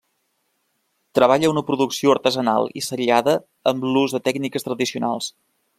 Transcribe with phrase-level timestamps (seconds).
[1.19, 3.39] Treballa una producció artesanal i seriada
[3.73, 5.35] amb l'ús de tècniques tradicionals.